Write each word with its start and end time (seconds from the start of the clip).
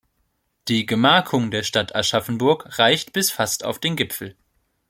Die 0.67 0.87
Gemarkung 0.87 1.51
der 1.51 1.61
Stadt 1.61 1.93
Aschaffenburg 1.95 2.79
reicht 2.79 3.13
bis 3.13 3.29
fast 3.29 3.63
auf 3.63 3.77
den 3.77 3.95
Gipfel. 3.95 4.35